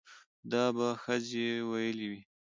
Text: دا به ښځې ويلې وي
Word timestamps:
دا 0.51 0.63
به 0.75 0.87
ښځې 1.03 1.47
ويلې 1.69 2.07
وي 2.11 2.21